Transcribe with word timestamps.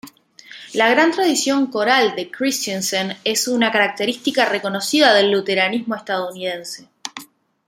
La 0.73 0.89
gran 0.89 1.11
tradición 1.11 1.67
coral 1.67 2.15
de 2.15 2.31
Christiansen 2.31 3.17
es 3.23 3.47
una 3.47 3.71
característica 3.71 4.45
reconocida 4.45 5.13
del 5.13 5.29
luteranismo 5.29 5.93
estadounidense. 5.93 6.89